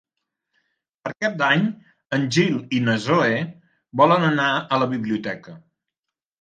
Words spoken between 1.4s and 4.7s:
d'Any en Gil i na Zoè volen anar